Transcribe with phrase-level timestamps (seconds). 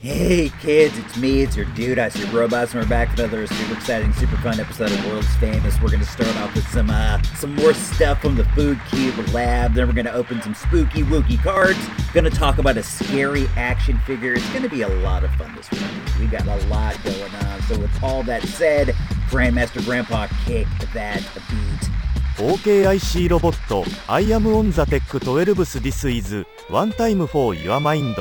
[0.00, 3.46] Hey kids, it's me, it's your dude, I see robots, and we're back with another
[3.46, 5.78] super exciting, super fun episode of World's Famous.
[5.82, 9.74] We're gonna start off with some uh some more stuff from the Food Cube lab,
[9.74, 11.78] then we're gonna open some spooky wookie cards,
[12.14, 14.32] gonna talk about a scary action figure.
[14.32, 15.82] It's gonna be a lot of fun this week.
[16.18, 17.62] We got a lot going on.
[17.64, 18.88] So with all that said,
[19.28, 21.90] Grandmaster Grandpa kick that beat.
[22.38, 28.16] OKIC ロボット I am on the tech 12 This is one time for your mind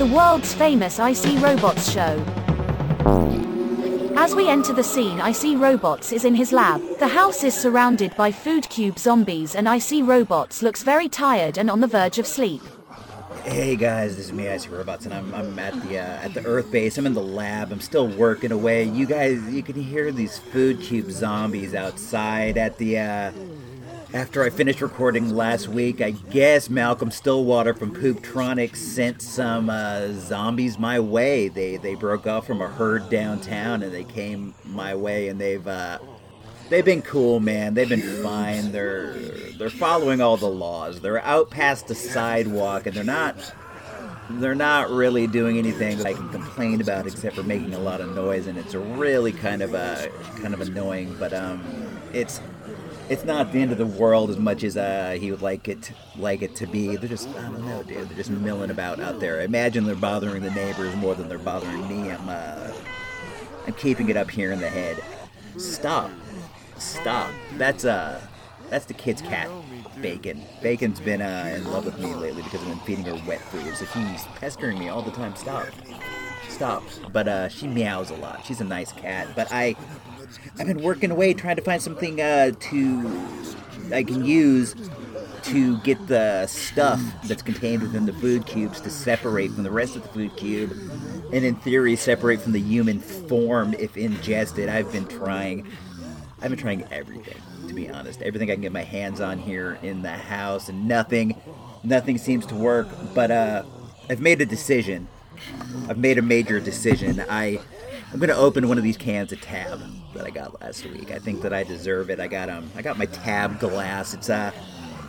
[0.00, 2.24] The world's famous IC Robots show.
[4.16, 6.80] As we enter the scene, IC Robots is in his lab.
[6.98, 11.70] The house is surrounded by food cube zombies, and IC Robots looks very tired and
[11.70, 12.62] on the verge of sleep.
[13.44, 16.46] Hey guys, this is me, Icy Robots, and I'm, I'm at the uh, at the
[16.46, 16.96] Earth base.
[16.96, 17.70] I'm in the lab.
[17.70, 18.84] I'm still working away.
[18.84, 23.00] You guys, you can hear these food cube zombies outside at the.
[23.00, 23.32] Uh,
[24.12, 30.08] after I finished recording last week, I guess Malcolm Stillwater from Pooptronics sent some uh,
[30.12, 31.48] zombies my way.
[31.48, 35.66] They they broke off from a herd downtown and they came my way, and they've
[35.66, 35.98] uh,
[36.70, 37.74] they've been cool, man.
[37.74, 38.72] They've been fine.
[38.72, 39.14] They're
[39.58, 41.00] they're following all the laws.
[41.00, 43.54] They're out past the sidewalk, and they're not
[44.28, 48.00] they're not really doing anything that I can complain about except for making a lot
[48.00, 50.08] of noise, and it's really kind of uh,
[50.40, 51.14] kind of annoying.
[51.18, 51.62] But um,
[52.12, 52.40] it's
[53.10, 55.92] it's not the end of the world as much as uh, he would like it
[56.16, 56.96] like it to be.
[56.96, 58.08] They're just I don't know, dude.
[58.08, 59.40] They're just milling about out there.
[59.40, 62.10] I imagine they're bothering the neighbors more than they're bothering me.
[62.12, 62.72] I'm uh,
[63.66, 65.02] I'm keeping it up here in the head.
[65.56, 66.12] Stop,
[66.78, 67.28] stop.
[67.56, 68.20] That's uh,
[68.70, 69.50] that's the kid's cat,
[70.00, 70.42] Bacon.
[70.62, 73.74] Bacon's been uh, in love with me lately because I've been feeding her wet food.
[73.74, 75.34] So he's pestering me all the time.
[75.34, 75.66] Stop,
[76.60, 76.82] stop.
[77.10, 78.44] But uh, she meows a lot.
[78.44, 79.28] She's a nice cat.
[79.34, 79.76] But I
[80.58, 83.28] I've been working away trying to find something uh, to
[83.92, 84.74] I can use
[85.44, 89.96] to get the stuff that's contained within the food cubes to separate from the rest
[89.96, 90.70] of the food cube,
[91.32, 94.68] and in theory separate from the human form if ingested.
[94.68, 95.66] I've been trying.
[96.42, 98.20] I've been trying everything, to be honest.
[98.20, 101.40] Everything I can get my hands on here in the house, and nothing,
[101.82, 102.88] nothing seems to work.
[103.14, 103.62] But uh,
[104.10, 105.08] I've made a decision.
[105.88, 107.24] I've made a major decision.
[107.28, 107.60] I
[108.12, 109.80] I'm gonna open one of these cans of Tab
[110.14, 111.12] that I got last week.
[111.12, 112.18] I think that I deserve it.
[112.18, 114.14] I got um, I got my Tab glass.
[114.14, 114.50] It's uh,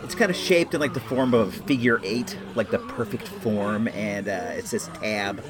[0.04, 3.26] it's kind of shaped in like the form of a figure eight, like the perfect
[3.26, 5.42] form, and uh, it says Tab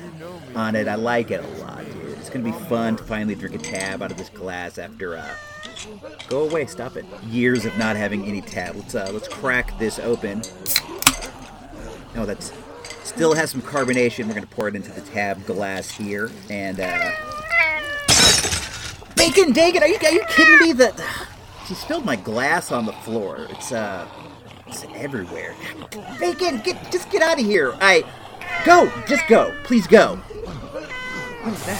[0.55, 0.89] on it.
[0.89, 2.19] I like it a lot, dude.
[2.19, 5.35] It's gonna be fun to finally drink a Tab out of this glass after uh,
[6.29, 7.05] go away, stop it.
[7.29, 8.77] Years of not having any Tab.
[8.77, 10.43] Let's uh, let's crack this open.
[12.15, 12.51] No, that's
[13.15, 14.27] still has some carbonation.
[14.27, 16.81] We're gonna pour it into the Tab glass here, and.
[16.81, 17.11] Uh,
[19.17, 20.73] Bacon, Dagan, are you are you kidding me?
[20.73, 21.01] That
[21.67, 23.47] she spilled my glass on the floor.
[23.51, 24.09] It's uh,
[24.67, 25.55] it's everywhere.
[26.19, 27.73] Bacon, get just get out of here.
[27.81, 28.03] I
[28.65, 30.17] go, just go, please go.
[30.17, 31.79] What is that?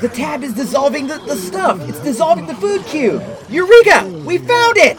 [0.00, 1.80] The tab is dissolving the, the stuff.
[1.88, 3.22] It's dissolving the food cube.
[3.48, 4.04] Eureka!
[4.26, 4.98] We found it!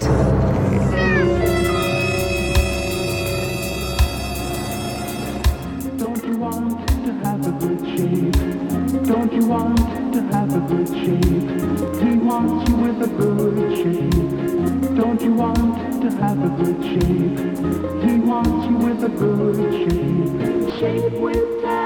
[5.99, 9.05] Don't you want to have a good shape?
[9.05, 9.77] Don't you want
[10.13, 12.01] to have a good shape?
[12.01, 14.95] He wants you with a good shape.
[14.95, 18.09] Don't you want to have a good shape?
[18.09, 20.79] He wants you with a good shape.
[20.79, 21.84] Shape with Tab.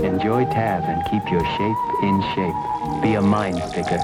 [0.00, 3.02] Enjoy Tab and keep your shape in shape.
[3.02, 3.98] Be a mind picker.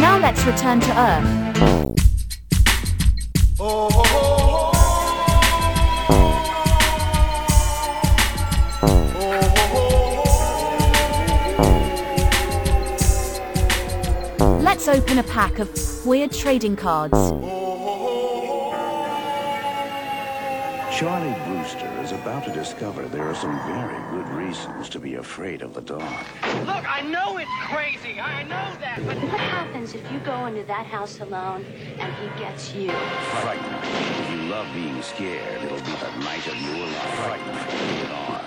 [0.00, 1.24] Now let's return to Earth.
[14.62, 15.70] Let's open a pack of
[16.04, 17.59] weird trading cards.
[21.00, 25.62] Charlie Brewster is about to discover there are some very good reasons to be afraid
[25.62, 26.26] of the dark.
[26.66, 28.20] Look, I know it's crazy.
[28.20, 29.00] I know that.
[29.06, 31.64] But What happens if you go into that house alone
[31.98, 32.90] and he gets you?
[33.40, 33.76] Frightened.
[33.82, 37.14] If you love being scared, it'll be the night of your life.
[37.24, 37.56] Frightened.
[37.56, 38.40] Rated R.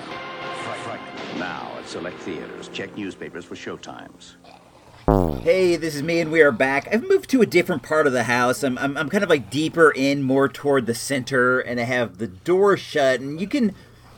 [0.84, 1.40] Frightened.
[1.40, 2.68] Now at select theaters.
[2.68, 4.36] Check newspapers for showtimes.
[5.06, 6.88] Hey, this is me, and we are back.
[6.90, 8.64] I've moved to a different part of the house.
[8.64, 12.20] I'm, I'm, I'm kind of like deeper in, more toward the center, and I have
[12.20, 13.76] the door shut, and you can,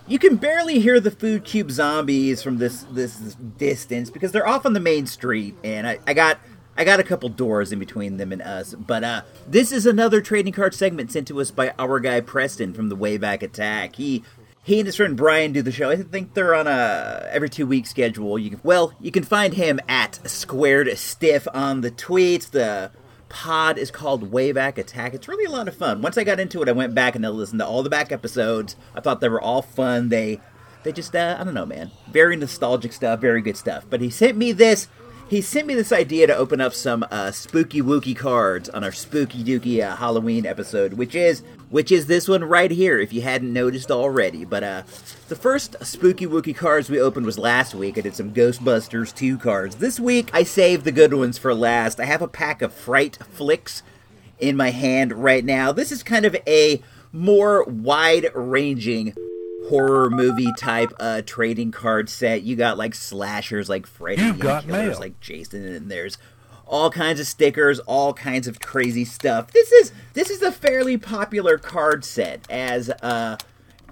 [0.07, 3.17] you can barely hear the food cube zombies from this this
[3.57, 6.37] distance because they're off on the main street, and I, I got
[6.77, 8.75] I got a couple doors in between them and us.
[8.75, 12.73] But uh, this is another trading card segment sent to us by our guy Preston
[12.73, 13.95] from the Wayback Attack.
[13.95, 14.23] He
[14.65, 15.91] he and his friend Brian do the show.
[15.91, 18.39] I think they're on a every two week schedule.
[18.39, 22.49] You can well, you can find him at Squared Stiff on the tweets.
[22.49, 22.89] The
[23.29, 25.13] pod is called Wayback Attack.
[25.13, 26.01] It's really a lot of fun.
[26.01, 28.11] Once I got into it, I went back and I listened to all the back
[28.11, 28.75] episodes.
[28.95, 30.09] I thought they were all fun.
[30.09, 30.41] They
[30.81, 31.91] they just uh, I don't know, man.
[32.09, 33.85] Very nostalgic stuff, very good stuff.
[33.87, 34.87] But he sent me this
[35.27, 38.91] he sent me this idea to open up some uh, spooky wookie cards on our
[38.91, 42.99] spooky dookie uh, Halloween episode, which is which is this one right here.
[42.99, 44.83] If you hadn't noticed already, but uh,
[45.27, 47.97] the first spooky wookie cards we opened was last week.
[47.97, 49.77] I did some Ghostbusters two cards.
[49.77, 51.99] This week I saved the good ones for last.
[51.99, 53.81] I have a pack of Fright Flicks
[54.39, 55.71] in my hand right now.
[55.71, 56.81] This is kind of a
[57.11, 59.15] more wide ranging
[59.69, 62.43] horror movie type uh, trading card set.
[62.43, 64.99] You got like slashers like Freddy, You've got killers mail.
[64.99, 66.17] like Jason, and there's
[66.65, 69.51] all kinds of stickers, all kinds of crazy stuff.
[69.51, 73.37] This is this is a fairly popular card set as uh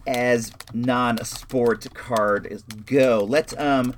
[0.05, 3.25] as non-sport cards go.
[3.27, 3.95] Let's um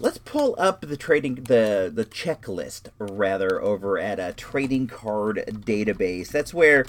[0.00, 6.28] let's pull up the trading the the checklist rather over at a trading card database.
[6.28, 6.84] That's where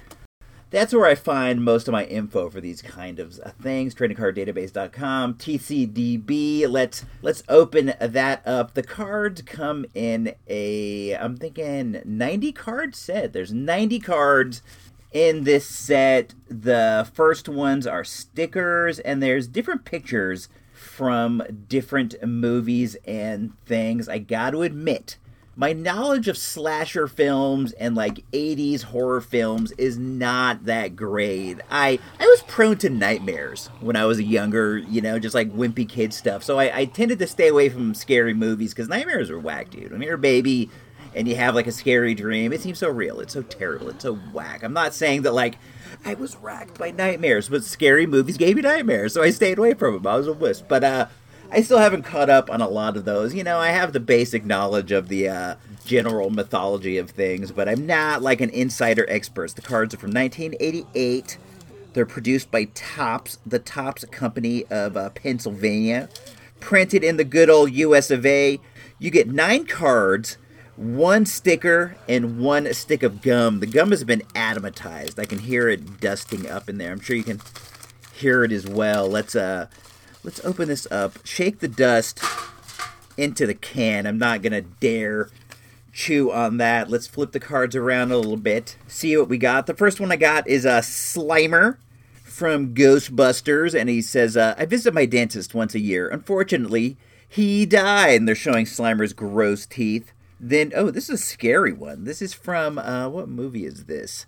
[0.74, 3.94] that's where I find most of my info for these kind of uh, things.
[3.94, 6.68] TradingCardDatabase.com, TCDB.
[6.68, 8.74] Let's let's open that up.
[8.74, 13.34] The cards come in a I'm thinking 90 card set.
[13.34, 14.64] There's 90 cards
[15.12, 16.34] in this set.
[16.48, 24.10] The first ones are stickers, and there's different pictures from different movies and things.
[24.10, 25.18] I got to admit
[25.56, 31.60] my knowledge of slasher films and like 80s horror films is not that great.
[31.70, 35.52] I I was prone to nightmares when I was a younger, you know, just like
[35.54, 36.44] wimpy kid stuff.
[36.44, 39.92] So I, I tended to stay away from scary movies because nightmares are whack, dude.
[39.92, 40.72] When you're a baby
[41.16, 43.20] and you have like a scary dream, it seems so real.
[43.20, 43.90] It's so terrible.
[43.90, 44.64] It's so whack.
[44.64, 45.60] I'm not saying that like
[46.04, 49.76] I was racked by nightmares, but scary movies gave me nightmares, so I stayed away
[49.76, 50.08] from them.
[50.08, 50.66] I was a wisp.
[50.68, 51.08] But uh
[51.54, 53.36] I still haven't caught up on a lot of those.
[53.36, 55.56] You know, I have the basic knowledge of the uh,
[55.86, 59.54] general mythology of things, but I'm not like an insider expert.
[59.54, 61.38] The cards are from 1988.
[61.94, 66.10] They're produced by Topps, the Topps Company of uh, Pennsylvania.
[66.60, 68.60] Printed in the good old US of A.
[68.98, 70.38] You get nine cards,
[70.76, 73.60] one sticker, and one stick of gum.
[73.60, 75.20] The gum has been atomatized.
[75.20, 76.92] I can hear it dusting up in there.
[76.92, 77.42] I'm sure you can
[78.12, 79.08] hear it as well.
[79.08, 79.68] Let's uh
[80.24, 81.26] let's open this up.
[81.26, 82.20] Shake the dust
[83.18, 84.06] into the can.
[84.06, 85.30] I'm not gonna dare
[85.92, 86.90] chew on that.
[86.90, 88.78] Let's flip the cards around a little bit.
[88.88, 89.68] See what we got.
[89.68, 91.78] The first one I got is a Slimer
[92.24, 96.10] from Ghostbusters, and he says, uh, "I visit my dentist once a year.
[96.10, 96.98] Unfortunately,
[97.28, 100.12] he died." And they're showing Slimer's gross teeth.
[100.40, 102.04] Then, oh, this is a scary one.
[102.04, 104.26] This is from uh, what movie is this?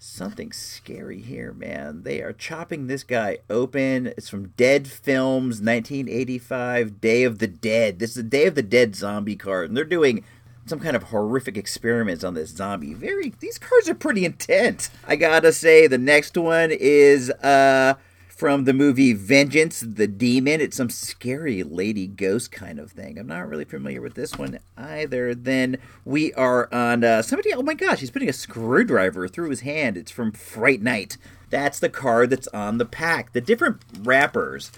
[0.00, 2.04] Something scary here, man.
[2.04, 4.06] They are chopping this guy open.
[4.06, 7.98] It's from Dead Films, 1985, Day of the Dead.
[7.98, 10.22] This is a Day of the Dead zombie card, and they're doing
[10.66, 12.94] some kind of horrific experiments on this zombie.
[12.94, 14.88] Very, these cards are pretty intense.
[15.04, 17.94] I gotta say, the next one is uh
[18.38, 20.60] from the movie Vengeance the Demon.
[20.60, 23.18] It's some scary lady ghost kind of thing.
[23.18, 25.34] I'm not really familiar with this one either.
[25.34, 27.52] Then we are on uh, somebody.
[27.52, 29.96] Oh my gosh, he's putting a screwdriver through his hand.
[29.96, 31.16] It's from Fright Night.
[31.50, 33.32] That's the card that's on the pack.
[33.32, 34.70] The different wrappers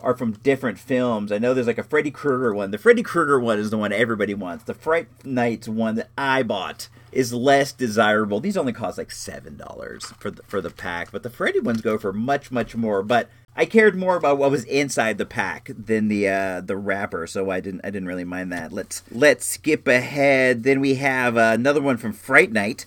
[0.00, 1.32] are from different films.
[1.32, 2.70] I know there's like a Freddy Krueger one.
[2.70, 4.64] The Freddy Krueger one is the one everybody wants.
[4.64, 8.40] The Fright Nights one that I bought is less desirable.
[8.40, 11.80] These only cost like seven dollars for the for the pack, but the Freddy ones
[11.80, 13.02] go for much much more.
[13.02, 17.26] But I cared more about what was inside the pack than the uh, the wrapper,
[17.26, 18.72] so I didn't I didn't really mind that.
[18.72, 20.62] Let's let's skip ahead.
[20.62, 22.84] Then we have uh, another one from Fright Night.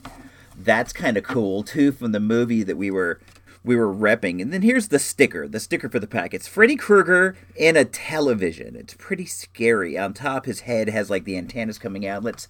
[0.55, 3.19] That's kind of cool too, from the movie that we were
[3.63, 4.41] we were repping.
[4.41, 6.33] And then here's the sticker, the sticker for the pack.
[6.33, 8.75] It's Freddy Krueger in a television.
[8.75, 9.97] It's pretty scary.
[9.97, 12.23] On top, his head has like the antennas coming out.
[12.23, 12.47] Let's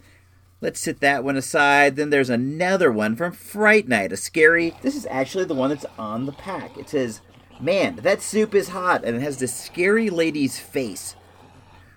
[0.62, 1.96] let's sit that one aside.
[1.96, 4.76] Then there's another one from Fright Night, a scary.
[4.82, 6.78] This is actually the one that's on the pack.
[6.78, 7.22] It says,
[7.60, 11.16] "Man, that soup is hot," and it has this scary lady's face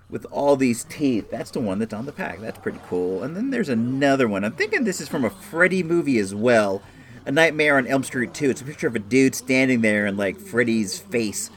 [0.08, 1.30] with all these teeth.
[1.30, 2.40] That's the one that's on the pack.
[2.40, 3.22] That's pretty cool.
[3.22, 4.44] And then there's another one.
[4.44, 6.82] I'm thinking this is from a Freddy movie as well.
[7.24, 8.50] A Nightmare on Elm Street 2.
[8.50, 11.50] It's a picture of a dude standing there and like Freddy's face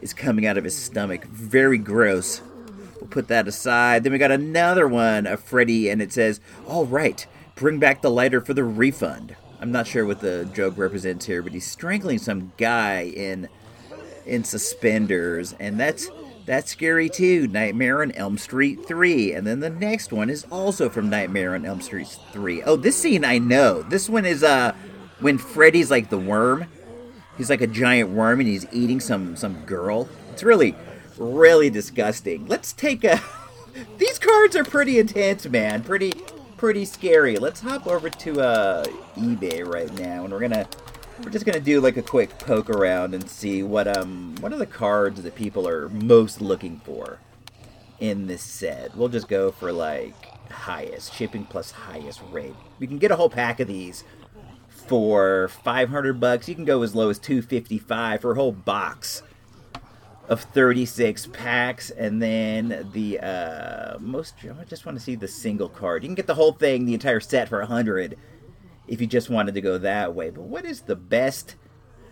[0.00, 1.24] is coming out of his stomach.
[1.24, 2.40] Very gross.
[3.00, 4.04] We'll put that aside.
[4.04, 8.10] Then we got another one of Freddy and it says, "All right, bring back the
[8.10, 12.18] lighter for the refund." I'm not sure what the joke represents here, but he's strangling
[12.18, 13.48] some guy in
[14.24, 16.08] in suspenders and that's
[16.44, 17.46] That's scary too.
[17.46, 19.32] Nightmare on Elm Street 3.
[19.32, 22.64] And then the next one is also from Nightmare on Elm Street 3.
[22.64, 23.82] Oh, this scene I know.
[23.82, 24.74] This one is uh
[25.22, 26.66] when Freddy's like the worm.
[27.38, 30.08] He's like a giant worm and he's eating some some girl.
[30.32, 30.74] It's really
[31.16, 32.46] really disgusting.
[32.46, 33.20] Let's take a
[33.98, 35.82] These cards are pretty intense, man.
[35.82, 36.12] Pretty
[36.56, 37.36] pretty scary.
[37.36, 38.84] Let's hop over to uh
[39.16, 40.66] eBay right now and we're going to
[41.22, 44.58] we're just gonna do like a quick poke around and see what um what are
[44.58, 47.18] the cards that people are most looking for
[48.00, 48.96] in this set.
[48.96, 50.14] We'll just go for like
[50.50, 52.54] highest shipping plus highest rate.
[52.78, 54.04] We can get a whole pack of these
[54.86, 56.48] for 500 bucks.
[56.48, 59.22] You can go as low as 255 for a whole box
[60.28, 65.68] of 36 packs and then the uh most I just want to see the single
[65.68, 66.02] card.
[66.02, 68.16] You can get the whole thing, the entire set for 100
[68.86, 70.30] if you just wanted to go that way.
[70.30, 71.56] But what is the best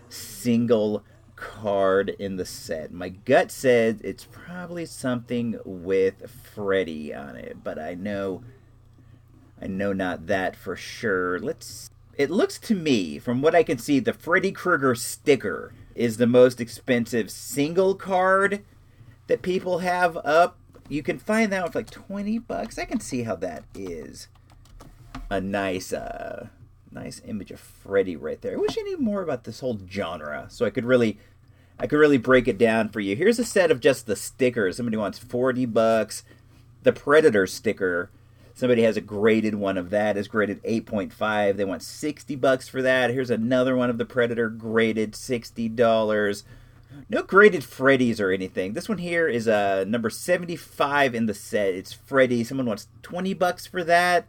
[0.09, 1.03] single
[1.35, 2.91] card in the set?
[2.91, 8.43] My gut says it's probably something with Freddy on it, but I know
[9.61, 11.39] I know not that for sure.
[11.39, 16.17] Let's it looks to me, from what I can see, the Freddy Krueger sticker is
[16.17, 18.63] the most expensive single card
[19.25, 20.59] that people have up.
[20.87, 22.77] You can find that one for like 20 bucks.
[22.77, 24.27] I can see how that is
[25.29, 26.47] a nice uh
[26.91, 28.53] nice image of Freddy right there.
[28.53, 31.17] I wish I knew more about this whole genre so I could really
[31.79, 33.15] I could really break it down for you.
[33.15, 34.77] Here's a set of just the stickers.
[34.77, 36.23] Somebody wants 40 bucks.
[36.83, 38.11] The Predator sticker.
[38.53, 40.17] Somebody has a graded one of that.
[40.17, 41.55] is graded 8.5.
[41.55, 43.09] They want 60 bucks for that.
[43.09, 46.43] Here's another one of the Predator graded $60.
[47.09, 48.73] No graded Freddy's or anything.
[48.73, 51.73] This one here is uh, number 75 in the set.
[51.73, 52.43] It's Freddy.
[52.43, 54.27] Someone wants 20 bucks for that.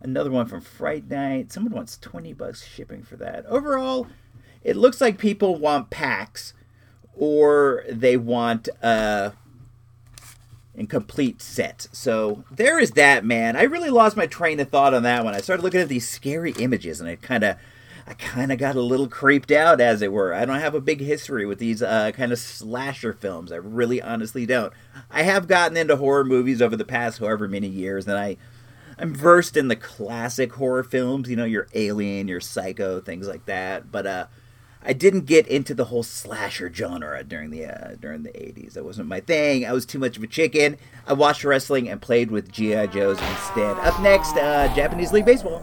[0.00, 1.52] Another one from Fright Night.
[1.52, 3.46] Someone wants 20 bucks shipping for that.
[3.46, 4.08] Overall,
[4.62, 6.54] it looks like people want packs
[7.14, 9.30] or they want uh
[10.74, 11.88] in complete sets.
[11.92, 13.56] So there is that, man.
[13.56, 15.34] I really lost my train of thought on that one.
[15.34, 17.56] I started looking at these scary images and I kind of
[18.06, 20.34] I kind of got a little creeped out, as it were.
[20.34, 23.52] I don't have a big history with these uh, kind of slasher films.
[23.52, 24.72] I really, honestly don't.
[25.08, 28.38] I have gotten into horror movies over the past however many years, and I
[28.98, 33.46] I'm versed in the classic horror films, you know, your Alien, your Psycho, things like
[33.46, 33.90] that.
[33.90, 34.26] But uh,
[34.84, 38.74] I didn't get into the whole slasher genre during the uh, during the eighties.
[38.74, 39.64] That wasn't my thing.
[39.64, 40.76] I was too much of a chicken.
[41.06, 43.78] I watched wrestling and played with GI Joes instead.
[43.78, 45.62] Up next, uh, Japanese League Baseball.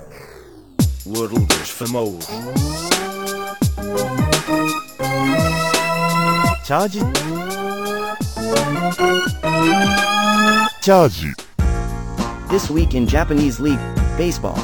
[1.05, 1.75] Worlders.
[6.65, 6.99] Charge.
[10.81, 11.25] Charge.
[12.49, 13.79] This week in Japanese League
[14.17, 14.55] Baseball.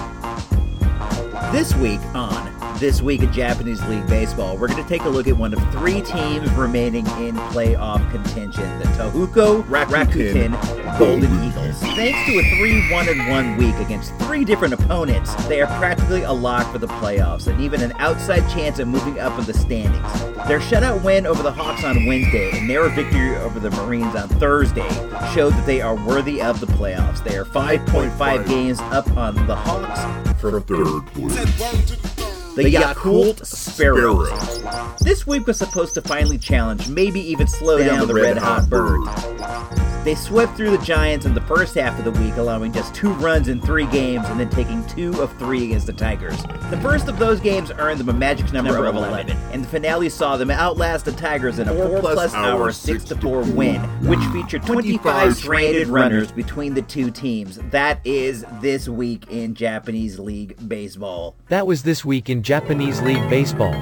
[1.51, 2.44] This week on
[2.85, 5.71] this Week in Japanese League Baseball, we're going to take a look at one of
[5.71, 10.51] three teams remaining in playoff contention the Tohoku Rakuten,
[10.99, 11.79] Golden Eagles.
[11.95, 16.21] Thanks to a 3 1 and 1 week against three different opponents, they are practically
[16.21, 19.53] a lock for the playoffs and even an outside chance of moving up in the
[19.55, 20.21] standings.
[20.47, 24.29] Their shutout win over the Hawks on Wednesday and their victory over the Marines on
[24.29, 24.87] Thursday
[25.33, 27.23] showed that they are worthy of the playoffs.
[27.23, 32.14] They are 5.5 games up on the Hawks for third place.
[32.55, 34.99] The Yakult Swallows.
[34.99, 39.84] This week was supposed to finally challenge, maybe even slow down the Red Hot Birds.
[40.05, 43.09] They swept through the Giants in the first half of the week, allowing just two
[43.13, 46.43] runs in three games and then taking two of three against the Tigers.
[46.69, 50.09] The first of those games earned them a magic number, of 11, and the finale
[50.09, 54.19] saw them outlast the Tigers in a 4 plus hour 6 to 4 win, which
[54.25, 57.57] featured 25 stranded runners between the two teams.
[57.71, 61.35] That is this week in Japanese League Baseball.
[61.49, 63.73] That was this week in Japanese League Baseball.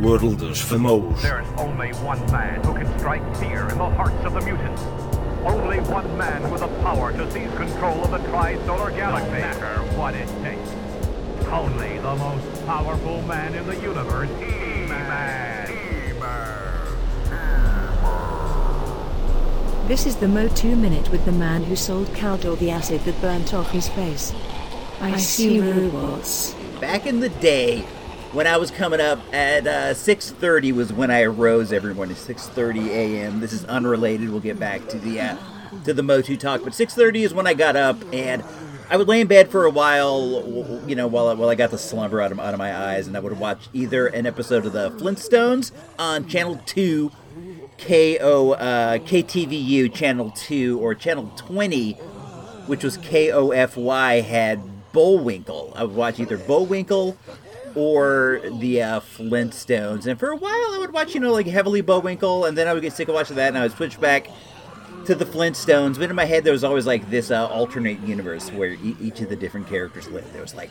[0.00, 1.20] World is famoso.
[1.20, 4.82] There's only one man who can strike fear in the hearts of the mutants.
[5.46, 9.30] Only one man with the power to seize control of the tri-solar galaxy.
[9.30, 10.70] No matter what it takes.
[11.46, 15.46] Only the most powerful man in the universe, He-Man.
[19.86, 23.54] This is the Motu Minute with the man who sold Keldor the acid that burnt
[23.54, 24.32] off his face.
[25.00, 26.56] I, see robots.
[26.80, 27.86] Back in the day,
[28.32, 32.16] when I was coming up at uh, 6:30 was when I arose every morning.
[32.16, 33.40] 6:30 a.m.
[33.40, 34.30] This is unrelated.
[34.30, 35.36] We'll get back to the uh,
[35.84, 38.42] to the Motu talk, but 6:30 is when I got up and
[38.88, 41.72] I would lay in bed for a while, you know, while I, while I got
[41.72, 44.64] the slumber out of out of my eyes, and I would watch either an episode
[44.64, 47.10] of the Flintstones on Channel Two,
[47.78, 51.92] KO uh, KTVU Channel Two, or Channel 20,
[52.66, 55.72] which was KOFY had Bullwinkle.
[55.74, 57.16] I would watch either Bullwinkle
[57.76, 60.06] or the uh, Flintstones.
[60.06, 62.72] And for a while, I would watch, you know, like heavily Bullwinkle, and then I
[62.72, 64.28] would get sick of watching that, and I would switch back
[65.04, 65.98] to the Flintstones.
[65.98, 69.20] But in my head, there was always like this uh, alternate universe where e- each
[69.20, 70.32] of the different characters lived.
[70.32, 70.70] There was like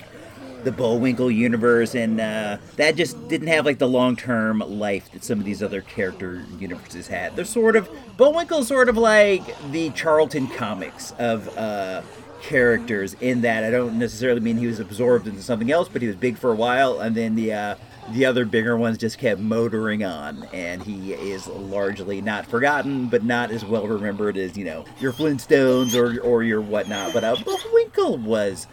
[0.64, 5.24] the Bullwinkle universe, and uh, that just didn't have like the long term life that
[5.24, 7.36] some of these other character universes had.
[7.36, 12.02] They're sort of Bullwinkle's sort of like the Charlton comics of uh,
[12.46, 16.08] characters in that I don't necessarily mean he was absorbed into something else, but he
[16.08, 17.76] was big for a while, and then the uh,
[18.12, 23.24] the other bigger ones just kept motoring on, and he is largely not forgotten, but
[23.24, 27.14] not as well remembered as you know your Flintstones or or your whatnot.
[27.14, 28.68] But uh, Bullwinkle was.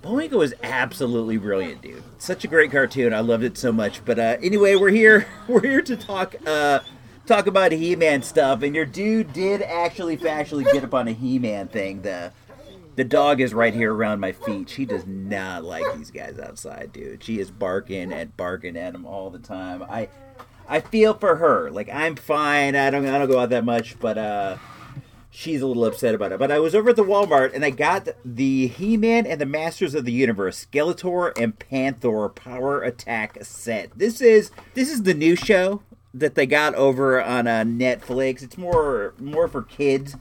[0.00, 2.04] Bullwinkle was absolutely brilliant, dude.
[2.18, 3.12] Such a great cartoon.
[3.12, 4.04] I loved it so much.
[4.04, 5.26] But uh, anyway, we're here.
[5.48, 6.78] We're here to talk uh,
[7.26, 8.62] talk about He-Man stuff.
[8.62, 12.02] And your dude did actually factually get up on a He-Man thing.
[12.02, 12.32] The
[12.98, 14.68] the dog is right here around my feet.
[14.68, 17.22] She does not like these guys outside, dude.
[17.22, 19.84] She is barking and barking at them all the time.
[19.84, 20.08] I
[20.68, 21.70] I feel for her.
[21.70, 22.74] Like I'm fine.
[22.74, 24.56] I don't I don't go out that much, but uh
[25.30, 26.40] she's a little upset about it.
[26.40, 29.94] But I was over at the Walmart and I got the He-Man and the Masters
[29.94, 33.96] of the Universe Skeletor and Panther Power Attack set.
[33.96, 38.42] This is this is the new show that they got over on uh, Netflix.
[38.42, 40.16] It's more more for kids,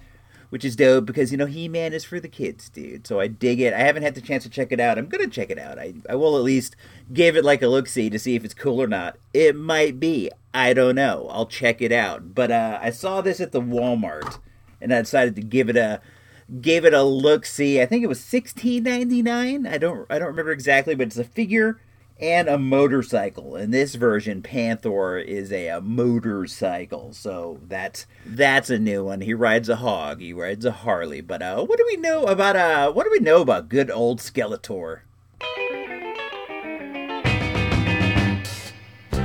[0.49, 3.05] which is dope because you know He-Man is for the kids, dude.
[3.05, 3.73] So I dig it.
[3.73, 4.97] I haven't had the chance to check it out.
[4.97, 5.77] I'm gonna check it out.
[5.79, 6.75] I I will at least
[7.11, 9.17] give it like a look see to see if it's cool or not.
[9.33, 10.31] It might be.
[10.53, 11.27] I don't know.
[11.31, 12.33] I'll check it out.
[12.33, 14.39] But uh, I saw this at the Walmart
[14.81, 16.01] and I decided to give it a
[16.61, 17.81] gave it a look see.
[17.81, 19.67] I think it was sixteen ninety nine.
[19.67, 21.79] I don't I don't remember exactly, but it's a figure
[22.19, 23.55] and a motorcycle.
[23.55, 29.21] In this version, Panther is a, a motorcycle, so that's that's a new one.
[29.21, 31.21] He rides a hog, he rides a Harley.
[31.21, 34.19] But uh, what do we know about uh what do we know about good old
[34.19, 35.01] Skeletor?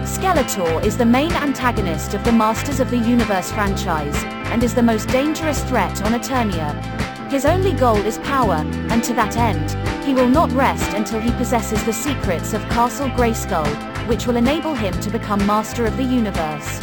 [0.04, 4.22] Skeletor is the main antagonist of the Masters of the Universe franchise,
[4.52, 7.01] and is the most dangerous threat on Eternia.
[7.32, 8.56] His only goal is power,
[8.90, 9.70] and to that end,
[10.04, 13.66] he will not rest until he possesses the secrets of Castle Grayskull,
[14.06, 16.78] which will enable him to become Master of the Universe.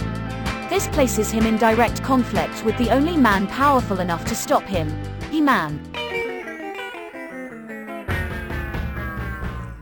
[0.68, 4.90] This places him in direct conflict with the only man powerful enough to stop him,
[5.30, 5.80] He-Man.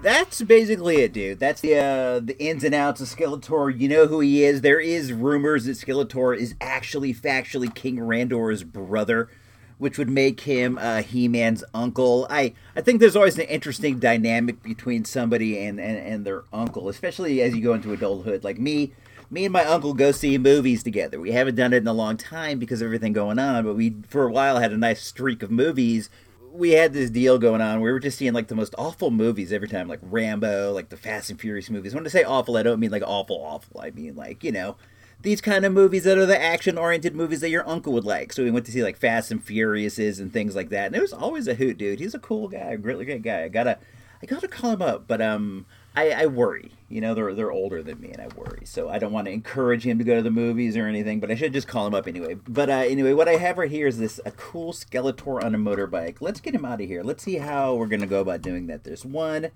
[0.01, 1.39] That's basically it, dude.
[1.39, 3.77] That's the uh, the ins and outs of Skeletor.
[3.77, 4.62] You know who he is.
[4.62, 9.30] There is rumors that Skeletor is actually factually King Randor's brother,
[9.78, 12.28] which would make him uh, He-Man's uncle.
[12.30, 16.90] I I think there's always an interesting dynamic between somebody and, and, and their uncle,
[16.90, 18.44] especially as you go into adulthood.
[18.44, 18.94] Like me,
[19.30, 21.20] me and my uncle go see movies together.
[21.20, 23.96] We haven't done it in a long time because of everything going on, but we
[24.08, 26.10] for a while had a nice streak of movies
[26.58, 27.82] we had this deal going on.
[27.82, 30.98] We were just seeing like the most awful movies every time, like Rambo, like the
[30.98, 31.94] Fast and Furious movies.
[31.94, 33.80] When I say awful, I don't mean like awful, awful.
[33.80, 34.76] I mean like you know
[35.21, 38.34] these kind of movies that are the action-oriented movies that your uncle would like.
[38.34, 40.88] So we went to see like Fast and Furiouses and things like that.
[40.88, 41.99] And it was always a hoot, dude.
[41.99, 43.43] He's a cool guy, a really great guy.
[43.43, 43.80] I gotta,
[44.21, 45.65] I gotta call him up, but um.
[45.95, 48.62] I, I worry, you know, they're they're older than me, and I worry.
[48.65, 51.32] So I don't want to encourage him to go to the movies or anything, but
[51.32, 52.36] I should just call him up anyway.
[52.36, 55.58] But uh, anyway, what I have right here is this a cool Skeletor on a
[55.58, 56.17] motorbike.
[56.19, 57.01] Let's get him out of here.
[57.01, 58.84] Let's see how we're gonna go about doing that.
[58.84, 59.49] There's one,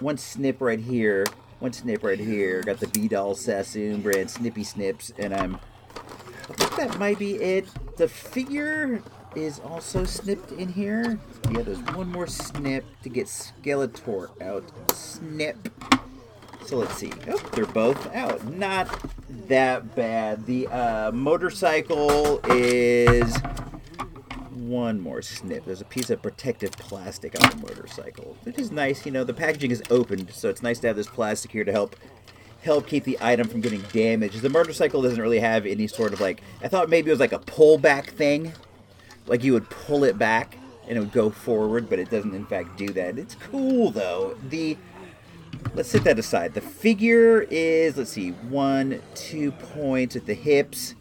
[0.00, 1.26] one snip right here,
[1.58, 2.62] one snip right here.
[2.62, 5.58] Got the Doll Sassoon brand Snippy Snips, and I'm.
[6.48, 7.66] I think that might be it.
[7.96, 9.02] The figure
[9.34, 11.18] is also snipped in here.
[11.50, 14.64] Yeah, there's one more snip to get Skeletor out.
[14.92, 15.68] Snip.
[16.66, 17.12] So let's see.
[17.28, 18.44] Oh, they're both out.
[18.46, 18.88] Not
[19.48, 20.46] that bad.
[20.46, 23.36] The uh, motorcycle is
[24.68, 25.64] one more snip.
[25.64, 29.06] There's a piece of protective plastic on the motorcycle, which is nice.
[29.06, 31.72] You know, the packaging is opened, so it's nice to have this plastic here to
[31.72, 31.96] help
[32.62, 34.42] help keep the item from getting damaged.
[34.42, 36.42] The motorcycle doesn't really have any sort of like.
[36.62, 38.52] I thought maybe it was like a pullback thing,
[39.26, 42.46] like you would pull it back and it would go forward, but it doesn't in
[42.46, 43.18] fact do that.
[43.18, 44.36] It's cool though.
[44.48, 44.76] The
[45.74, 46.54] let's set that aside.
[46.54, 50.94] The figure is let's see, one, two points at the hips,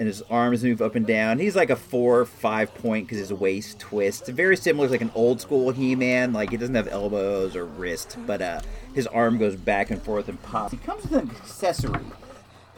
[0.00, 1.38] and his arms move up and down.
[1.38, 4.30] He's like a four, five point because his waist twists.
[4.30, 6.32] Very similar to like an old school He-Man.
[6.32, 8.62] Like he doesn't have elbows or wrist, but uh,
[8.94, 10.72] his arm goes back and forth and pops.
[10.72, 12.00] He comes with an accessory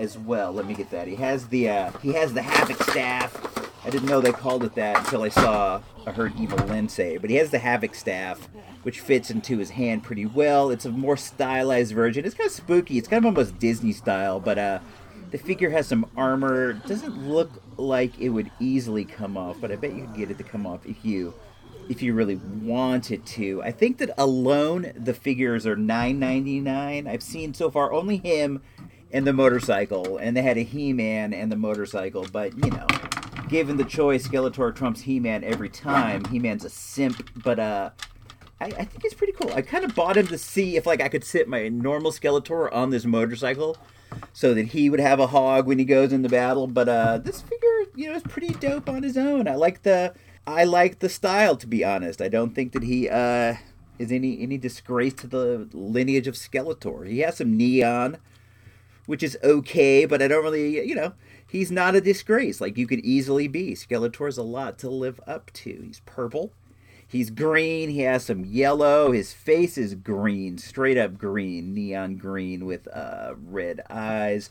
[0.01, 0.51] as well.
[0.53, 1.07] Let me get that.
[1.07, 3.41] He has the uh, he has the Havoc staff.
[3.85, 7.19] I didn't know they called it that until I saw I heard Evil Lynn say.
[7.19, 8.49] But he has the Havoc staff,
[8.83, 10.71] which fits into his hand pretty well.
[10.71, 12.25] It's a more stylized version.
[12.25, 12.99] It's kind of spooky.
[12.99, 14.81] It's kind of almost Disney style, but uh,
[15.33, 16.75] the figure has some armor.
[16.75, 20.39] Doesn't look like it would easily come off, but I bet you could get it
[20.39, 21.35] to come off if you
[21.89, 23.61] if you really wanted to.
[23.63, 27.09] I think that alone the figures are nine ninety nine.
[27.09, 28.63] I've seen so far only him
[29.11, 32.27] and the motorcycle, and they had a He Man and the motorcycle.
[32.31, 32.87] But you know,
[33.49, 36.25] given the choice, Skeletor trumps He Man every time.
[36.27, 37.91] He Man's a simp, but uh.
[38.61, 39.53] I, I think it's pretty cool.
[39.53, 42.73] I kind of bought him to see if like I could sit my normal Skeletor
[42.73, 43.77] on this motorcycle,
[44.33, 46.67] so that he would have a hog when he goes into battle.
[46.67, 49.49] But uh, this figure, you know, is pretty dope on his own.
[49.49, 50.15] I like the
[50.47, 52.21] I like the style to be honest.
[52.21, 53.57] I don't think that he uh,
[53.99, 57.09] is any any disgrace to the lineage of Skeletor.
[57.09, 58.19] He has some neon,
[59.07, 61.13] which is okay, but I don't really, you know,
[61.47, 63.75] he's not a disgrace like you could easily be.
[63.75, 65.83] Skeletor's a lot to live up to.
[65.83, 66.53] He's purple.
[67.13, 67.91] He's green.
[67.91, 69.13] He has some yellow.
[69.13, 74.49] His face is green, straight up green, neon green with uh, red eyes.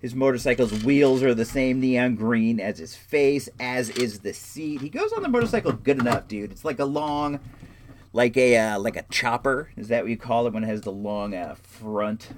[0.00, 4.80] His motorcycle's wheels are the same neon green as his face, as is the seat.
[4.80, 6.50] He goes on the motorcycle good enough, dude.
[6.50, 7.38] It's like a long,
[8.12, 9.70] like a uh, like a chopper.
[9.76, 12.30] Is that what you call it when it has the long uh, front?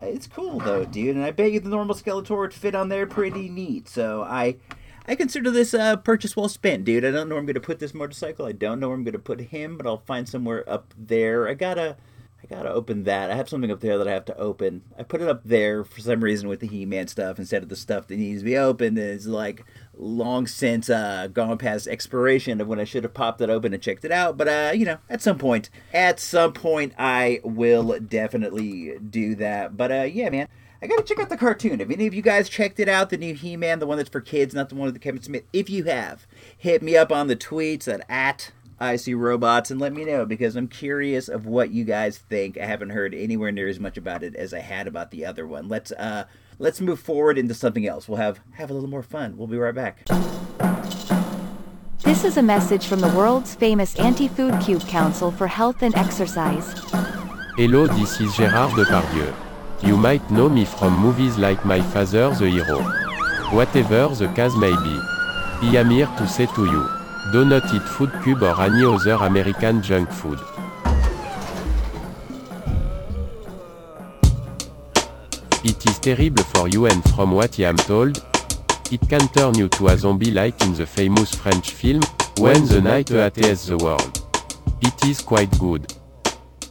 [0.00, 1.16] It's cool though, dude.
[1.16, 3.88] And I bet you the normal Skeletor would fit on there pretty neat.
[3.88, 4.58] So I
[5.06, 7.04] I consider this uh, purchase well spent, dude.
[7.04, 8.46] I don't know where I'm going to put this motorcycle.
[8.46, 11.48] I don't know where I'm going to put him, but I'll find somewhere up there.
[11.48, 11.96] I gotta,
[12.42, 13.30] I gotta open that.
[13.30, 14.82] I have something up there that I have to open.
[14.98, 17.76] I put it up there for some reason with the He-Man stuff instead of the
[17.76, 18.98] stuff that needs to be opened.
[18.98, 19.64] It's like
[19.96, 23.82] long since uh, gone past expiration of when I should have popped it open and
[23.82, 24.36] checked it out.
[24.36, 29.76] But uh, you know, at some point, at some point, I will definitely do that.
[29.76, 30.48] But uh, yeah, man.
[30.82, 31.80] I gotta check out the cartoon.
[31.80, 33.10] Have any of you guys checked it out?
[33.10, 35.22] The new He Man, the one that's for kids, not the one with the Kevin
[35.22, 35.44] Smith.
[35.52, 39.92] If you have, hit me up on the tweets at, at IC Robots and let
[39.92, 42.56] me know because I'm curious of what you guys think.
[42.56, 45.46] I haven't heard anywhere near as much about it as I had about the other
[45.46, 45.68] one.
[45.68, 46.24] Let's uh
[46.58, 48.08] let's move forward into something else.
[48.08, 49.36] We'll have have a little more fun.
[49.36, 50.06] We'll be right back.
[52.04, 56.72] This is a message from the world's famous Anti-Food Cube Council for Health and Exercise.
[57.58, 59.49] Hello, this is Gérard Depardieu.
[59.82, 62.82] You might know me from movies like My Father the Hero.
[63.50, 65.00] Whatever the case may be.
[65.62, 66.88] I am here to say to you.
[67.32, 70.38] Do not eat food cube or any other American junk food.
[75.64, 78.24] It is terrible for you and from what I am told,
[78.90, 82.02] it can turn you to a zombie like in the famous French film,
[82.38, 84.24] When the Night Attends the World.
[84.82, 85.94] It is quite good.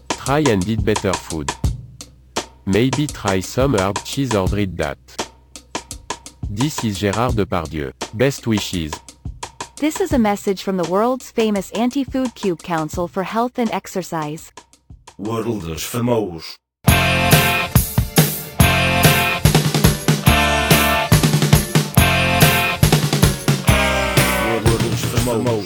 [0.09, 1.51] Try and eat better food.
[2.71, 4.99] Maybe try some herb cheese or read that.
[6.47, 7.91] This is Gérard Depardieu.
[8.13, 8.91] Best wishes.
[9.77, 14.51] This is a message from the world's famous Anti-Food Cube Council for Health and Exercise.
[15.17, 16.57] World dos Famosos.
[25.25, 25.65] World.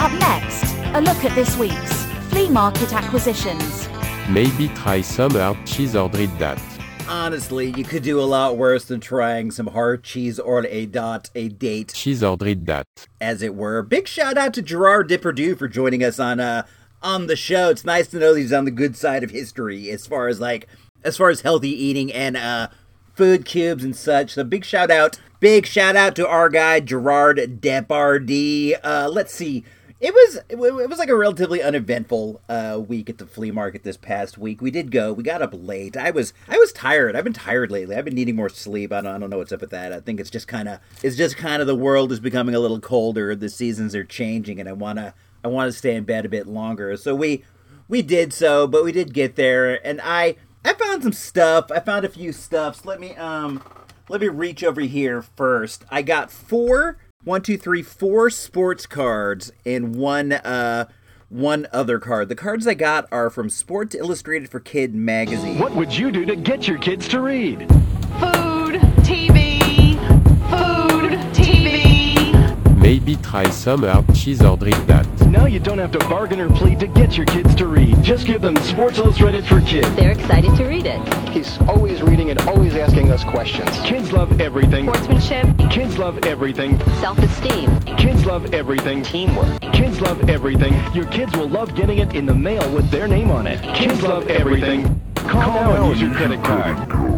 [0.00, 3.85] Up next, a look at this week's flea market acquisitions.
[4.28, 6.60] Maybe try some hard cheese or read that.
[7.08, 11.30] Honestly, you could do a lot worse than trying some hard cheese or a dot,
[11.36, 12.86] a date, Cheese or read that.
[13.20, 13.82] as it were.
[13.82, 16.66] Big shout out to Gerard Depardieu for joining us on uh
[17.02, 17.70] on the show.
[17.70, 20.40] It's nice to know that he's on the good side of history as far as
[20.40, 20.66] like
[21.04, 22.68] as far as healthy eating and uh
[23.14, 24.32] food cubes and such.
[24.34, 28.80] So big shout out, big shout out to our guy Gerard Depardieu.
[28.82, 29.62] Uh, let's see.
[29.98, 33.96] It was it was like a relatively uneventful uh, week at the flea market this
[33.96, 34.60] past week.
[34.60, 35.10] We did go.
[35.14, 35.96] We got up late.
[35.96, 37.16] I was I was tired.
[37.16, 37.96] I've been tired lately.
[37.96, 38.92] I've been needing more sleep.
[38.92, 39.94] I don't, I don't know what's up with that.
[39.94, 42.60] I think it's just kind of it's just kind of the world is becoming a
[42.60, 43.34] little colder.
[43.34, 46.46] The seasons are changing, and I wanna I want to stay in bed a bit
[46.46, 46.94] longer.
[46.98, 47.44] So we
[47.88, 51.70] we did so, but we did get there, and I I found some stuff.
[51.70, 52.84] I found a few stuffs.
[52.84, 53.62] Let me um
[54.10, 55.86] let me reach over here first.
[55.90, 60.86] I got four one, two, three, four sports cards and one uh
[61.28, 62.28] one other card.
[62.28, 65.58] The cards I got are from Sports Illustrated for Kid magazine.
[65.58, 67.68] What would you do to get your kids to read?
[68.20, 69.98] Food, TV,
[70.48, 72.76] food, TV.
[72.78, 75.15] Maybe try some herb cheese or read that.
[75.36, 78.02] Now you don't have to bargain or plead to get your kids to read.
[78.02, 79.94] Just give them Sports Illustrated for Kids.
[79.94, 81.28] They're excited to read it.
[81.28, 83.68] He's always reading and always asking us questions.
[83.80, 84.86] Kids love everything.
[84.86, 86.78] Sportsmanship, Kids love everything.
[87.00, 87.80] Self-esteem.
[87.98, 89.02] Kids love everything.
[89.02, 89.60] Teamwork.
[89.60, 90.72] Kids love everything.
[90.94, 93.60] Your kids will love getting it in the mail with their name on it.
[93.74, 95.00] Kids love everything.
[95.16, 97.15] Call now and use your credit card.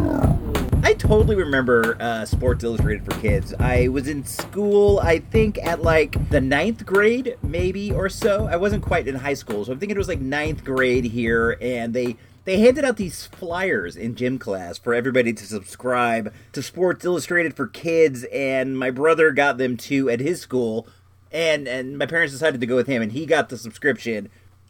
[0.99, 3.53] Totally remember uh, Sports Illustrated for Kids.
[3.57, 8.45] I was in school, I think, at like the ninth grade, maybe or so.
[8.45, 11.57] I wasn't quite in high school, so I'm thinking it was like ninth grade here,
[11.61, 16.61] and they they handed out these flyers in gym class for everybody to subscribe to
[16.61, 20.85] Sports Illustrated for Kids, and my brother got them too at his school.
[21.31, 24.29] and and my parents decided to go with him, and he got the subscription,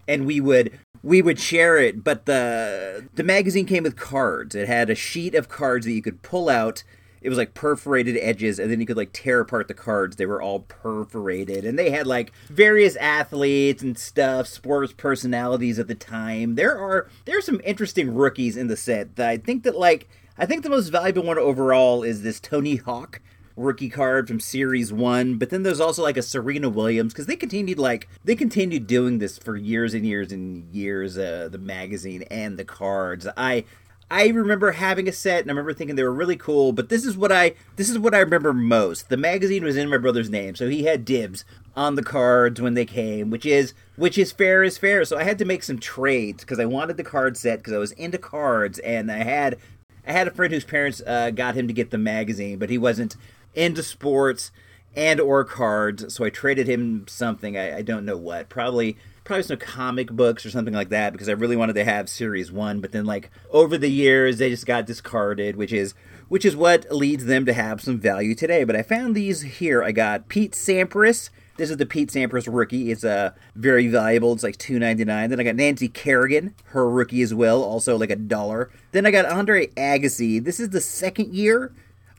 [0.10, 2.04] and we would we would share it.
[2.04, 4.56] But the the magazine came with cards.
[4.56, 6.84] It had a sheet of cards that you could pull out.
[7.22, 10.16] It was like perforated edges, and then you could like tear apart the cards.
[10.16, 15.88] They were all perforated, and they had like various athletes and stuff, sports personalities at
[15.88, 16.56] the time.
[16.56, 19.16] There are there are some interesting rookies in the set.
[19.18, 22.78] That I think that like I think the most valuable one overall is this Tony
[22.78, 23.22] Hawk
[23.60, 27.36] rookie card from series one but then there's also like a serena williams because they
[27.36, 32.24] continued like they continued doing this for years and years and years uh, the magazine
[32.32, 33.28] and the cards.
[33.38, 33.66] I
[34.12, 37.06] i remember having a set and i remember thinking they were really cool but this
[37.06, 39.10] is what i this is what i remember most.
[39.10, 41.46] The magazine was in my brother's name so he had dibs
[41.76, 45.06] on the cards when they came which is which is fair is fair.
[45.06, 47.78] So i had to make some trades because i wanted the card set because i
[47.78, 49.58] was into cards and i had
[50.08, 52.80] I had a friend whose parents uh, got him to get the magazine, but he
[52.80, 53.16] wasn't
[53.54, 54.52] into sports
[54.96, 57.58] and or cards, so I traded him something.
[57.58, 58.50] I, I, don't know what.
[58.50, 62.10] Probably probably some comic books or something like that because I really wanted to have
[62.10, 62.82] series one.
[62.82, 65.94] But then like over the years they just got discarded, which is
[66.28, 68.64] which is what leads them to have some value today.
[68.64, 69.84] But I found these here.
[69.84, 71.30] I got Pete Sampras.
[71.58, 72.90] This is the Pete Sampras rookie.
[72.90, 74.34] It's uh, very valuable.
[74.34, 75.30] It's like two ninety nine.
[75.30, 78.72] Then I got Nancy Kerrigan, her rookie as well, also like a dollar.
[78.92, 80.44] Then I got Andre Agassi.
[80.44, 81.72] This is the second year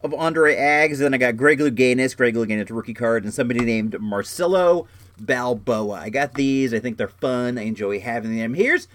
[0.03, 0.99] of Andre Aggs.
[0.99, 4.87] Then I got Greg Louganis, Greg Louganis rookie card, and somebody named Marcelo
[5.19, 6.01] Balboa.
[6.01, 6.73] I got these.
[6.73, 7.59] I think they're fun.
[7.59, 8.55] I enjoy having them.
[8.55, 8.89] Here's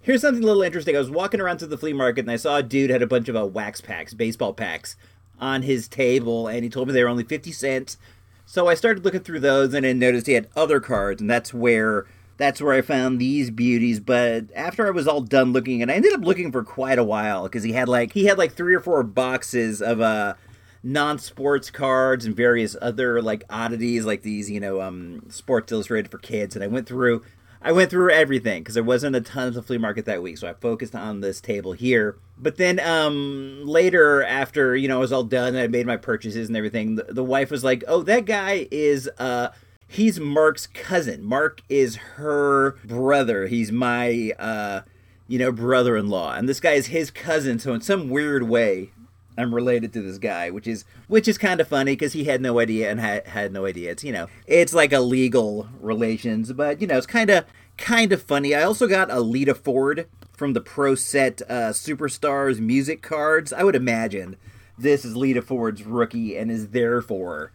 [0.00, 0.96] here's something a little interesting.
[0.96, 3.06] I was walking around to the flea market and I saw a dude had a
[3.06, 4.96] bunch of uh, wax packs, baseball packs,
[5.38, 7.96] on his table, and he told me they were only fifty cents.
[8.44, 11.54] So I started looking through those and I noticed he had other cards, and that's
[11.54, 14.00] where that's where I found these beauties.
[14.00, 17.04] But after I was all done looking, and I ended up looking for quite a
[17.04, 20.34] while because he had like he had like three or four boxes of uh
[20.82, 26.18] non-sports cards and various other like oddities like these you know um sports illustrated for
[26.18, 27.22] kids and i went through
[27.60, 30.36] i went through everything because there wasn't a ton of the flea market that week
[30.36, 35.00] so i focused on this table here but then um later after you know i
[35.00, 37.84] was all done and i made my purchases and everything the, the wife was like
[37.86, 39.50] oh that guy is uh
[39.92, 41.22] he's Mark's cousin.
[41.22, 43.46] Mark is her brother.
[43.46, 44.82] He's my uh
[45.28, 48.90] you know brother-in-law and this guy is his cousin so in some weird way
[49.38, 52.40] I'm related to this guy, which is which is kind of funny because he had
[52.40, 53.90] no idea and had had no idea.
[53.92, 57.46] It's you know it's like a legal relations, but you know it's kind of
[57.78, 58.54] kind of funny.
[58.54, 63.52] I also got a Lita Ford from the Pro Set uh, Superstars music cards.
[63.52, 64.36] I would imagine
[64.76, 67.52] this is Lita Ford's rookie and is therefore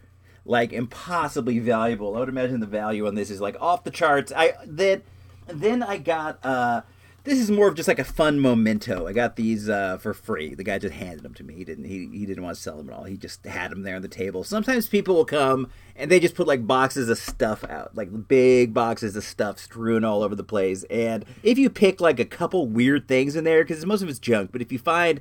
[0.47, 2.15] like impossibly valuable.
[2.15, 4.31] I would imagine the value on this is like off the charts.
[4.35, 5.03] I then
[5.47, 6.81] then I got uh
[7.27, 9.05] this is more of just like a fun memento.
[9.05, 10.55] I got these uh, for free.
[10.55, 11.55] The guy just handed them to me.
[11.55, 13.03] He didn't he, he didn't want to sell them at all.
[13.03, 14.45] He just had them there on the table.
[14.45, 18.73] Sometimes people will come and they just put like boxes of stuff out, like big
[18.73, 20.85] boxes of stuff strewn all over the place.
[20.89, 24.19] And if you pick like a couple weird things in there, because most of it's
[24.19, 25.19] junk, but if you find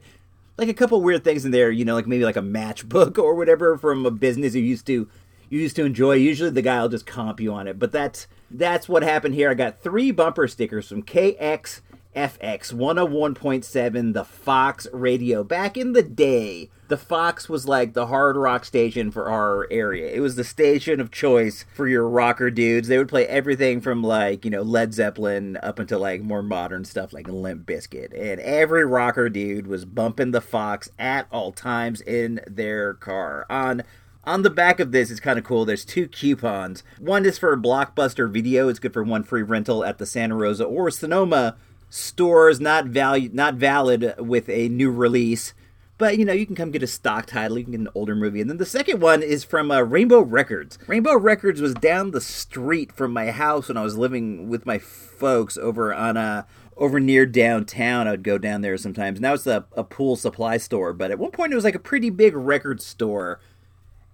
[0.59, 3.35] like a couple weird things in there, you know, like maybe like a matchbook or
[3.35, 5.09] whatever from a business you used to
[5.49, 6.15] you used to enjoy.
[6.15, 9.51] Usually the guy will just comp you on it, but that's that's what happened here.
[9.51, 11.81] I got three bumper stickers from KX
[12.17, 15.45] FX 101.7, the Fox radio.
[15.45, 20.11] Back in the day, the Fox was like the hard rock station for our area.
[20.11, 22.89] It was the station of choice for your rocker dudes.
[22.89, 26.87] They would play everything from like, you know, Led Zeppelin up until like more modern
[26.87, 28.19] stuff like Limp Bizkit.
[28.19, 33.45] And every rocker dude was bumping the Fox at all times in their car.
[33.51, 33.83] On
[34.25, 35.67] on the back of this it's kind of cool.
[35.67, 36.83] There's two coupons.
[36.99, 38.69] One is for Blockbuster video.
[38.69, 41.57] It's good for one free rental at the Santa Rosa or Sonoma
[41.89, 45.55] stores not value not valid with a new release
[45.99, 48.15] but you know you can come get a stock title you can get an older
[48.15, 48.41] movie.
[48.41, 50.79] And then the second one is from uh, rainbow records.
[50.87, 54.79] Rainbow records was down the street from my house when i was living with my
[54.79, 56.47] folks over on a
[56.77, 58.07] over near downtown.
[58.07, 59.21] I would go down there sometimes.
[59.21, 61.81] Now it's a, a pool supply store but at one point it was like a
[61.81, 63.41] pretty big record store.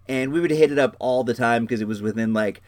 [0.09, 2.61] And we would hit it up all the time because it was within like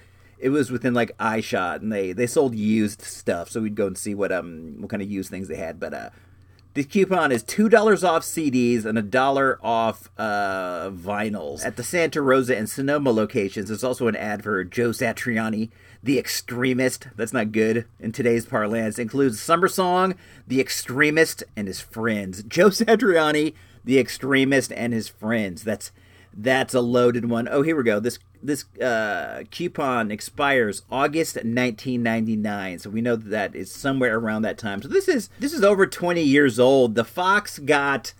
[0.44, 3.86] it was within like eye shot and they they sold used stuff so we'd go
[3.86, 6.10] and see what um what kind of used things they had but uh
[6.74, 11.84] the coupon is two dollars off CDs and a dollar off uh, vinyls at the
[11.84, 13.68] Santa Rosa and Sonoma locations.
[13.68, 15.70] There's also an ad for Joe Satriani,
[16.02, 17.06] the extremist.
[17.14, 18.98] That's not good in today's parlance.
[18.98, 20.16] Includes Summer Song,
[20.48, 22.42] the extremist, and his friends.
[22.42, 23.54] Joe Satriani,
[23.84, 25.62] the extremist, and his friends.
[25.62, 25.92] That's
[26.36, 27.48] that's a loaded one.
[27.50, 28.00] Oh, here we go.
[28.00, 34.58] This this uh, coupon expires August 1999, so we know that is somewhere around that
[34.58, 34.82] time.
[34.82, 36.94] So this is this is over 20 years old.
[36.94, 38.12] The Fox got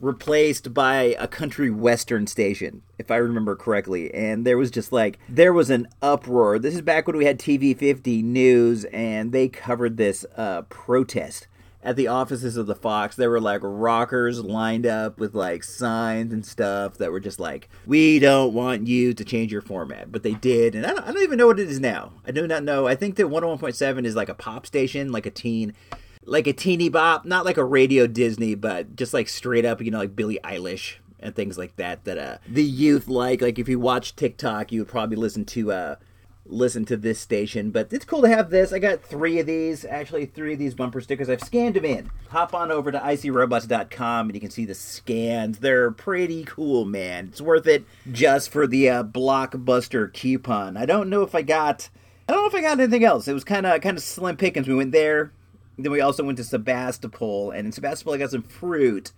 [0.00, 4.12] replaced by a country western station, if I remember correctly.
[4.12, 6.58] And there was just like, there was an uproar.
[6.58, 11.46] This is back when we had TV 50 News, and they covered this uh, protest
[11.82, 13.16] at the offices of the Fox.
[13.16, 17.68] There were like rockers lined up with like signs and stuff that were just like,
[17.86, 21.12] "We don't want you to change your format," but they did, and I don't, I
[21.12, 22.12] don't even know what it is now.
[22.26, 22.86] I do not know.
[22.86, 25.74] I think that 101.7 is like a pop station, like a teen,
[26.24, 29.90] like a teeny bop, not like a Radio Disney, but just like straight up, you
[29.90, 32.04] know, like Billie Eilish and things like that.
[32.04, 33.42] That uh, the youth like.
[33.42, 35.96] Like if you watch TikTok, you would probably listen to uh
[36.44, 38.72] listen to this station, but it's cool to have this.
[38.72, 41.28] I got three of these, actually three of these bumper stickers.
[41.28, 42.10] I've scanned them in.
[42.30, 45.58] Hop on over to icyrobots.com and you can see the scans.
[45.58, 47.28] They're pretty cool, man.
[47.28, 50.76] It's worth it just for the uh, blockbuster coupon.
[50.76, 51.88] I don't know if I got,
[52.28, 53.28] I don't know if I got anything else.
[53.28, 54.68] It was kind of kind of slim pickings.
[54.68, 55.32] We went there,
[55.78, 59.12] then we also went to Sebastopol, and in Sebastopol I got some fruit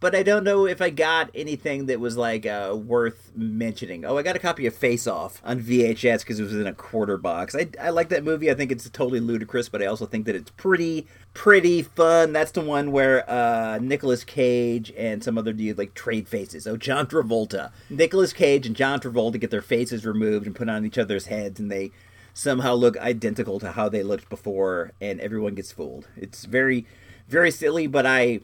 [0.00, 4.04] but I don't know if I got anything that was like uh, worth mentioning.
[4.04, 6.72] Oh, I got a copy of Face Off on VHS because it was in a
[6.72, 7.56] quarter box.
[7.56, 8.50] I, I like that movie.
[8.50, 12.32] I think it's totally ludicrous, but I also think that it's pretty pretty fun.
[12.32, 16.66] That's the one where uh, Nicolas Cage and some other dude like trade faces.
[16.66, 20.86] Oh, John Travolta, Nicolas Cage and John Travolta get their faces removed and put on
[20.86, 21.90] each other's heads, and they
[22.34, 26.06] somehow look identical to how they looked before, and everyone gets fooled.
[26.16, 26.86] It's very
[27.28, 28.40] very silly, but I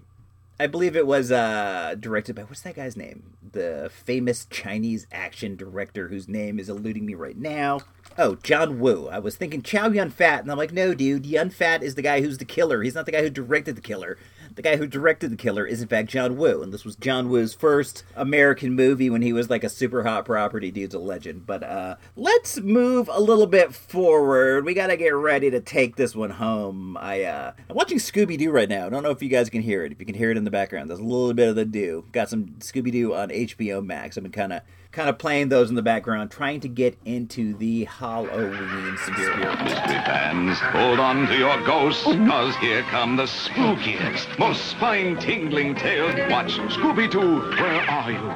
[0.59, 3.35] I believe it was uh, directed by what's that guy's name?
[3.53, 7.81] The famous Chinese action director whose name is eluding me right now.
[8.17, 9.09] Oh, John Woo.
[9.09, 11.27] I was thinking Chow Yun Fat, and I'm like, no, dude.
[11.27, 12.83] Yun Fat is the guy who's the killer.
[12.83, 14.17] He's not the guy who directed the killer.
[14.55, 17.29] The guy who directed the killer is in fact John Woo, and this was John
[17.29, 21.45] Woo's first American movie when he was like a super hot property dude's a legend.
[21.45, 24.65] But uh, let's move a little bit forward.
[24.65, 26.97] We gotta get ready to take this one home.
[26.97, 28.87] I uh, I'm watching Scooby Doo right now.
[28.87, 29.91] I don't know if you guys can hear it.
[29.91, 32.05] If you can hear it in the background, there's a little bit of the do.
[32.13, 34.17] Got some Scooby Doo on HBO Max.
[34.17, 34.63] I've been kind of
[34.95, 39.65] kind of playing those in the background, trying to get into the Halloween spirit.
[39.65, 46.15] Mystery fans, hold on to your ghosts, cause here come the spookiest, most spine-tingling tales.
[46.31, 48.31] Watch Scooby-Doo, Where Are You?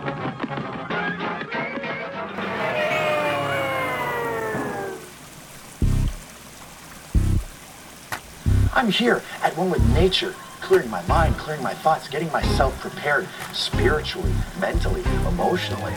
[8.74, 13.28] I'm here at one with nature, clearing my mind, clearing my thoughts, getting myself prepared
[13.52, 15.94] spiritually, mentally, emotionally.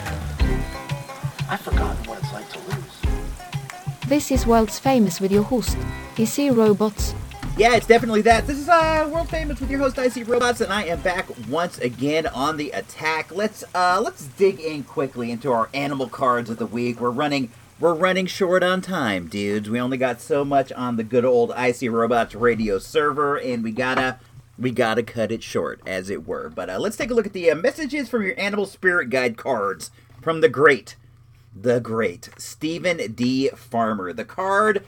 [1.52, 4.08] I've forgotten what it's like to lose.
[4.08, 5.76] This is World's Famous with your host,
[6.16, 7.14] I See Robots.
[7.58, 8.46] Yeah, it's definitely that.
[8.46, 11.28] This is uh, World Famous with your host I See Robots, and I am back
[11.50, 13.30] once again on the attack.
[13.34, 17.02] Let's uh, let's dig in quickly into our animal cards of the week.
[17.02, 19.68] We're running we're running short on time, dudes.
[19.68, 23.62] We only got so much on the good old I See Robots radio server, and
[23.62, 24.18] we gotta
[24.58, 26.48] we gotta cut it short, as it were.
[26.48, 29.36] But uh, let's take a look at the uh, messages from your Animal Spirit Guide
[29.36, 29.90] cards
[30.22, 30.96] from the great,
[31.54, 33.48] the great Steven D.
[33.48, 34.12] Farmer.
[34.12, 34.84] The card.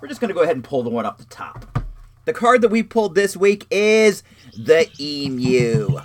[0.00, 1.86] We're just gonna go ahead and pull the one off the top.
[2.24, 4.22] The card that we pulled this week is
[4.56, 5.98] the Emu.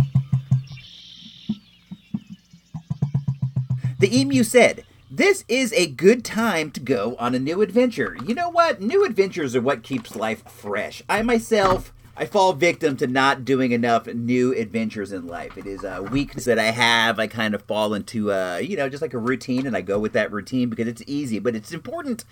[4.00, 8.18] The Emu said, This is a good time to go on a new adventure.
[8.26, 8.82] You know what?
[8.82, 11.02] New adventures are what keeps life fresh.
[11.08, 11.93] I myself.
[12.16, 15.58] I fall victim to not doing enough new adventures in life.
[15.58, 17.18] It is a weakness that I have.
[17.18, 19.98] I kind of fall into, uh, you know, just like a routine, and I go
[19.98, 21.40] with that routine because it's easy.
[21.40, 22.24] But it's important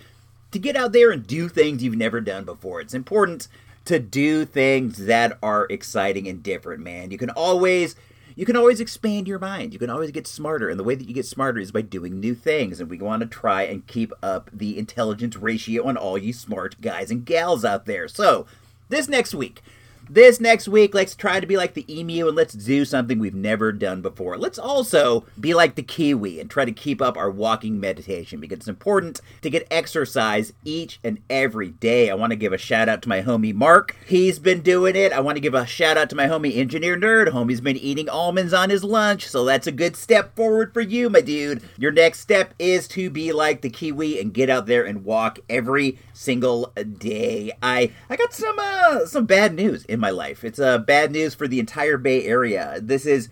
[0.52, 2.80] to get out there and do things you've never done before.
[2.80, 3.48] It's important
[3.86, 7.10] to do things that are exciting and different, man.
[7.10, 7.96] You can always
[8.36, 9.74] you can always expand your mind.
[9.74, 12.20] You can always get smarter, and the way that you get smarter is by doing
[12.20, 12.80] new things.
[12.80, 16.80] And we want to try and keep up the intelligence ratio on all you smart
[16.82, 18.08] guys and gals out there.
[18.08, 18.46] So,
[18.91, 19.62] this next week,
[20.13, 23.34] this next week, let's try to be like the emu and let's do something we've
[23.34, 24.38] never done before.
[24.38, 28.58] Let's also be like the kiwi and try to keep up our walking meditation because
[28.58, 32.10] it's important to get exercise each and every day.
[32.10, 33.95] I want to give a shout out to my homie Mark.
[34.06, 35.13] He's been doing it.
[35.13, 37.30] I want to give a shout out to my homie Engineer Nerd.
[37.30, 41.10] Homie's been eating almonds on his lunch, so that's a good step forward for you,
[41.10, 41.63] my dude.
[41.78, 45.39] Your next step is to be like the kiwi and get out there and walk
[45.50, 47.54] every single day.
[47.63, 50.43] I I got some uh some bad news in my life.
[50.43, 52.79] It's uh, bad news for the entire Bay Area.
[52.81, 53.29] This is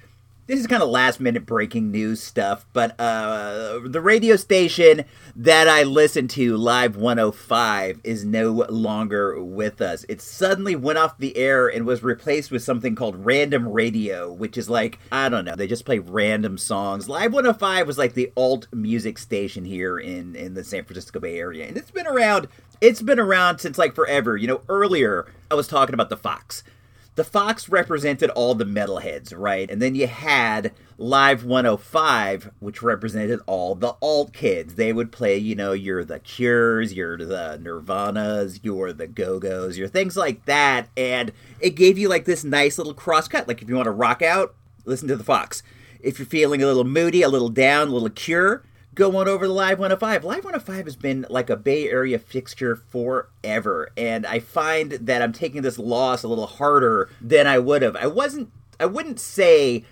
[0.50, 5.68] this is kind of last minute breaking news stuff, but uh, the radio station that
[5.68, 10.08] I listen to, Live 105, is no longer with us.
[10.10, 14.58] It suddenly went off the air and was replaced with something called Random Radio, which
[14.58, 17.08] is like, I don't know, they just play random songs.
[17.08, 21.38] Live 105 was like the alt music station here in, in the San Francisco Bay
[21.38, 22.47] Area, and it's been around.
[22.82, 24.36] It's been around since like forever.
[24.36, 26.64] You know, earlier I was talking about the Fox
[27.20, 29.70] the Fox represented all the metalheads, right?
[29.70, 34.76] And then you had Live 105, which represented all the alt kids.
[34.76, 39.78] They would play, you know, you're the Cures, you're the Nirvanas, you're the Go Go's,
[39.78, 40.88] you're things like that.
[40.95, 43.49] And it gave you like this nice little cross cut.
[43.49, 44.55] Like if you want to rock out,
[44.86, 45.61] listen to the Fox.
[45.99, 48.63] If you're feeling a little moody, a little down, a little Cure,
[49.00, 50.26] go on over to Live 105.
[50.26, 55.32] Live 105 has been like a Bay Area fixture forever, and I find that I'm
[55.32, 57.95] taking this loss a little harder than I would have.
[57.95, 59.86] I wasn't, I wouldn't say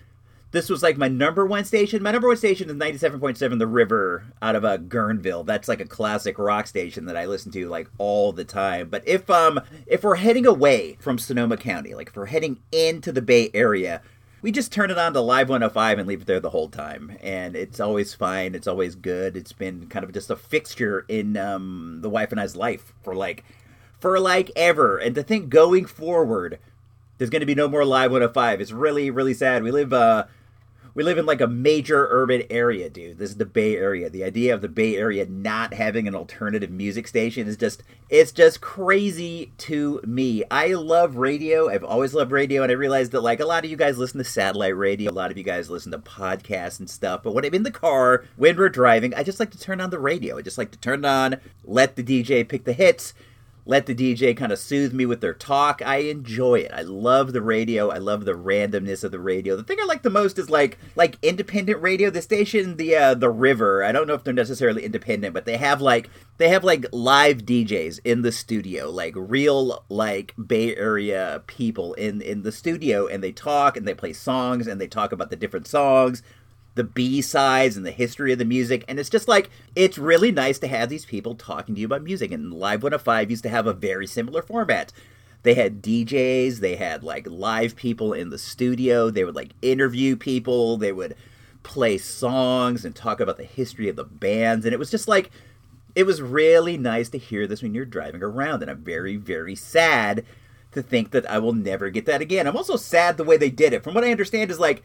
[0.52, 2.04] this was like my number one station.
[2.04, 5.46] My number one station is 97.7 The River out of uh, Guerneville.
[5.46, 8.90] That's like a classic rock station that I listen to like all the time.
[8.90, 13.14] But if um if we're heading away from Sonoma County, like if we're heading into
[13.14, 14.02] the Bay Area,
[14.42, 17.18] we just turn it on to Live 105 and leave it there the whole time.
[17.22, 18.56] And it's always fine.
[18.56, 19.36] It's always good.
[19.36, 23.16] It's been kind of just a fixture in um, the wife and I's life for
[23.16, 23.44] like
[24.00, 24.98] for like ever.
[24.98, 26.60] And to think going forward,
[27.18, 28.62] there's going to be no more Live 105.
[28.62, 29.64] It's really really sad.
[29.64, 30.26] We live uh
[30.98, 33.20] we live in like a major urban area, dude.
[33.20, 34.10] This is the Bay Area.
[34.10, 38.32] The idea of the Bay Area not having an alternative music station is just it's
[38.32, 40.44] just crazy to me.
[40.50, 41.70] I love radio.
[41.70, 44.18] I've always loved radio and I realized that like a lot of you guys listen
[44.18, 47.46] to satellite radio, a lot of you guys listen to podcasts and stuff, but when
[47.46, 50.40] I'm in the car, when we're driving, I just like to turn on the radio.
[50.40, 53.14] I just like to turn it on, let the DJ pick the hits
[53.68, 55.82] let the DJ kind of soothe me with their talk.
[55.86, 56.72] I enjoy it.
[56.74, 57.90] I love the radio.
[57.90, 59.58] I love the randomness of the radio.
[59.58, 62.10] The thing I like the most is like like independent radio.
[62.10, 63.84] The station, the uh, the River.
[63.84, 67.40] I don't know if they're necessarily independent, but they have like they have like live
[67.40, 73.22] DJs in the studio, like real like Bay Area people in in the studio, and
[73.22, 76.24] they talk and they play songs and they talk about the different songs
[76.78, 78.86] the B sides and the history of the music.
[78.88, 82.04] And it's just like, it's really nice to have these people talking to you about
[82.04, 82.32] music.
[82.32, 84.94] And Live 105 used to have a very similar format.
[85.44, 90.16] They had DJs, they had like live people in the studio, they would like interview
[90.16, 91.16] people, they would
[91.64, 94.66] play songs and talk about the history of the bands.
[94.66, 95.32] And it was just like,
[95.96, 98.62] it was really nice to hear this when you're driving around.
[98.62, 100.26] And I'm very, very sad
[100.74, 102.46] to think that I will never get that again.
[102.46, 103.84] I'm also sad the way they did it.
[103.84, 104.84] From what I understand, is like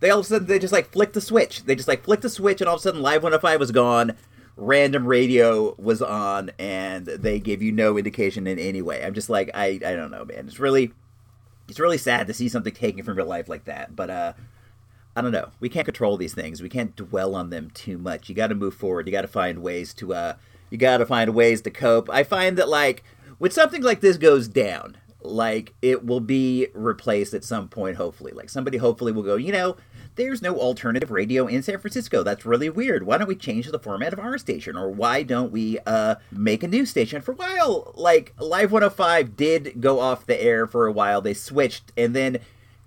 [0.00, 1.64] they all of a sudden they just like flicked the switch.
[1.64, 4.16] They just like flicked the switch, and all of a sudden Live 105 was gone.
[4.56, 9.04] Random radio was on, and they gave you no indication in any way.
[9.04, 10.46] I'm just like I I don't know, man.
[10.46, 10.92] It's really
[11.68, 13.96] it's really sad to see something taken from your life like that.
[13.96, 14.32] But uh,
[15.16, 15.50] I don't know.
[15.60, 16.62] We can't control these things.
[16.62, 18.28] We can't dwell on them too much.
[18.28, 19.06] You got to move forward.
[19.06, 20.34] You got to find ways to uh,
[20.70, 22.10] you got to find ways to cope.
[22.10, 23.04] I find that like
[23.38, 27.96] when something like this goes down, like it will be replaced at some point.
[27.96, 29.36] Hopefully, like somebody hopefully will go.
[29.36, 29.76] You know,
[30.16, 32.22] there's no alternative radio in San Francisco.
[32.22, 33.04] That's really weird.
[33.04, 34.76] Why don't we change the format of our station?
[34.76, 37.22] Or why don't we uh, make a new station?
[37.22, 41.20] For a while, like Live 105 did go off the air for a while.
[41.20, 42.38] They switched, and then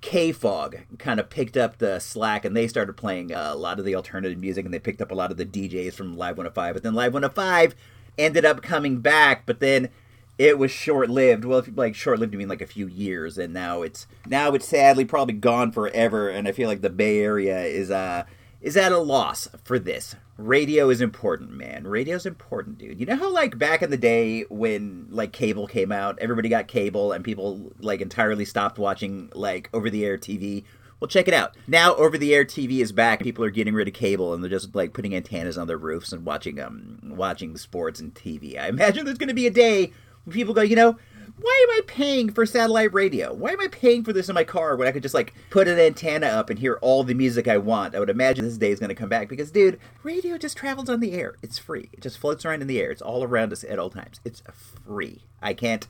[0.02, 3.86] KFOG kind of picked up the slack and they started playing uh, a lot of
[3.86, 6.76] the alternative music and they picked up a lot of the DJs from Live 105.
[6.76, 7.76] But then Live 105
[8.18, 9.90] ended up coming back, but then
[10.38, 11.46] it was short lived.
[11.46, 14.54] Well, if like short lived, you mean like a few years, and now it's now
[14.54, 16.30] it's sadly probably gone forever.
[16.30, 18.24] And I feel like the Bay Area is uh
[18.62, 20.16] is at a loss for this.
[20.38, 21.88] Radio is important, man.
[21.88, 23.00] Radio's important, dude.
[23.00, 26.68] You know how like back in the day when like cable came out, everybody got
[26.68, 30.64] cable and people like entirely stopped watching like over the air TV.
[31.00, 31.56] Well, check it out.
[31.68, 33.22] Now over the air TV is back.
[33.22, 36.12] People are getting rid of cable and they're just like putting antennas on their roofs
[36.12, 38.60] and watching um watching sports and TV.
[38.60, 39.92] I imagine there's going to be a day
[40.30, 40.98] people go, you know,
[41.40, 43.32] why am I paying for satellite radio?
[43.32, 45.68] Why am I paying for this in my car when I could just like put
[45.68, 47.94] an antenna up and hear all the music I want?
[47.94, 50.90] I would imagine this day is going to come back because, dude, radio just travels
[50.90, 51.36] on the air.
[51.44, 51.90] It's free.
[51.94, 52.90] It just floats around in the air.
[52.90, 54.20] It's all around us at all times.
[54.26, 54.42] It's
[54.86, 55.22] free.
[55.40, 55.88] I can't,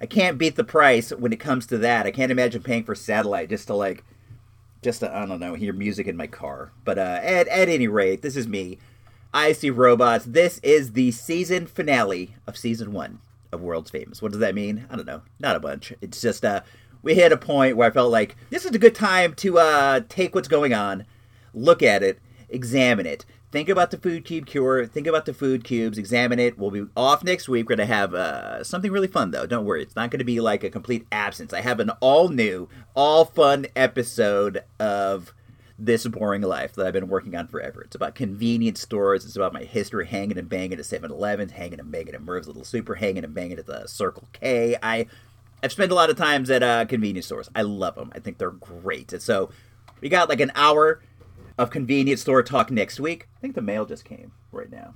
[0.00, 2.04] I can't beat the price when it comes to that.
[2.04, 4.04] I can't imagine paying for satellite just to like,
[4.82, 6.72] just to I don't know, hear music in my car.
[6.84, 8.78] But uh, at at any rate, this is me.
[9.32, 10.26] I see robots.
[10.26, 13.20] This is the season finale of season one
[13.52, 14.22] of World's Famous.
[14.22, 14.86] What does that mean?
[14.90, 15.22] I don't know.
[15.38, 15.92] Not a bunch.
[16.00, 16.62] It's just uh
[17.02, 20.00] we hit a point where I felt like this is a good time to uh
[20.08, 21.04] take what's going on,
[21.52, 23.24] look at it, examine it.
[23.50, 24.86] Think about the food cube cure.
[24.86, 25.98] Think about the food cubes.
[25.98, 26.58] Examine it.
[26.58, 27.68] We'll be off next week.
[27.68, 29.46] We're gonna have uh, something really fun though.
[29.46, 29.82] Don't worry.
[29.82, 31.52] It's not gonna be like a complete absence.
[31.52, 35.34] I have an all new, all fun episode of
[35.78, 37.82] this boring life that I've been working on forever.
[37.82, 39.24] It's about convenience stores.
[39.24, 42.64] It's about my history hanging and banging at 7-Eleven, hanging and banging at Merv's Little
[42.64, 44.76] Super, hanging and banging at the Circle K.
[44.82, 45.06] I
[45.62, 47.48] I've spent a lot of times at uh, convenience stores.
[47.54, 48.10] I love them.
[48.14, 49.12] I think they're great.
[49.12, 49.50] And so
[50.00, 51.00] we got like an hour
[51.56, 53.28] of convenience store talk next week.
[53.36, 54.94] I think the mail just came right now.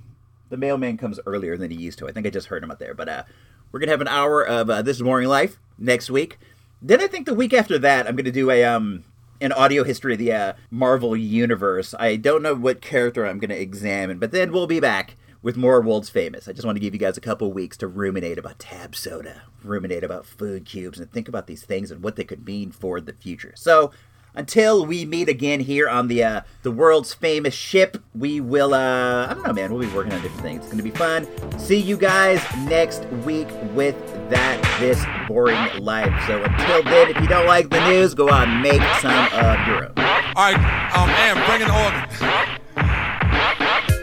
[0.49, 2.07] The mailman comes earlier than he used to.
[2.07, 2.93] I think I just heard him out there.
[2.93, 3.23] But uh,
[3.71, 6.37] we're gonna have an hour of uh, this boring life next week.
[6.81, 9.03] Then I think the week after that, I'm going to do a um
[9.41, 11.93] an audio history of the uh, Marvel universe.
[11.99, 15.57] I don't know what character I'm going to examine, but then we'll be back with
[15.57, 16.47] more World's Famous.
[16.47, 19.43] I just want to give you guys a couple weeks to ruminate about tab soda,
[19.63, 22.99] ruminate about food cubes, and think about these things and what they could mean for
[22.99, 23.53] the future.
[23.55, 23.91] So
[24.33, 29.27] until we meet again here on the uh, the world's famous ship, we will uh,
[29.27, 29.73] I don't know, man.
[29.73, 30.63] We'll be working on different things.
[30.63, 31.27] It's gonna be fun.
[31.59, 33.95] See you guys next week with
[34.29, 36.13] that this boring life.
[36.27, 39.67] So until then, if you don't like the news, go out and make some of
[39.67, 39.93] your own.
[40.35, 40.57] All right,
[40.95, 42.03] um, and bring an organ.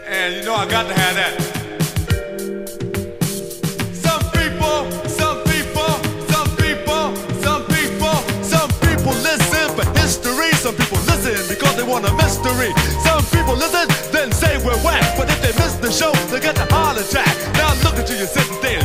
[0.06, 1.40] And you know I got to have that.
[3.92, 5.92] Some people, some people,
[6.32, 10.52] some people, some people, some people listen for history.
[10.56, 12.72] Some people listen because they want a mystery.
[13.02, 15.04] Some people listen, then say we're whack.
[15.16, 17.34] But if they miss the show, they get the heart attack.
[17.54, 18.82] Now look at you, you're sitting there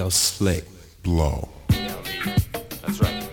[0.00, 0.04] there.
[0.04, 0.64] Yo, slick.
[1.02, 1.48] Blow.
[1.68, 3.28] That's right.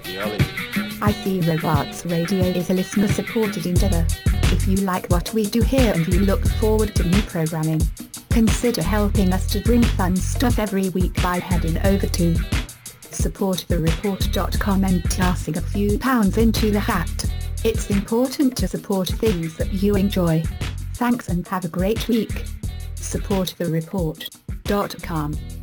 [1.02, 4.06] I See Robots Radio is a listener-supported endeavor.
[4.52, 7.82] If you like what we do here and you look forward to new programming,
[8.30, 15.04] consider helping us to bring fun stuff every week by heading over to supportthereport.com and
[15.12, 17.26] tossing a few pounds into the hat.
[17.64, 20.44] It's important to support things that you enjoy.
[20.96, 22.46] Thanks and have a great week.
[22.96, 25.57] supportthereport.com.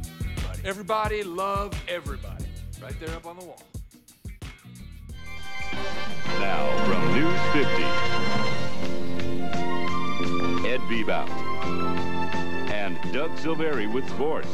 [0.65, 2.47] Everybody love everybody.
[2.83, 3.61] Right there up on the wall.
[6.41, 7.83] Now, from News 50,
[10.67, 11.29] Ed Bebout
[12.71, 14.49] and Doug Silveri with sports.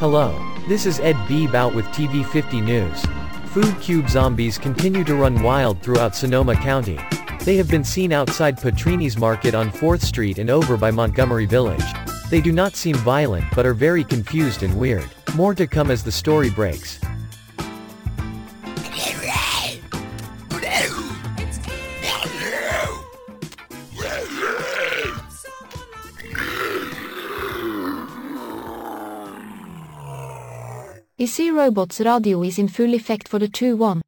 [0.00, 0.38] Hello,
[0.68, 3.06] this is Ed Beebout with TV50 News.
[3.50, 7.00] Food cube zombies continue to run wild throughout Sonoma County.
[7.40, 11.82] They have been seen outside Patrini's Market on 4th Street and over by Montgomery Village.
[12.30, 15.08] They do not seem violent but are very confused and weird.
[15.34, 16.98] More to come as the story breaks.
[31.20, 34.00] I See Robots Radio is in full effect for the 2-1.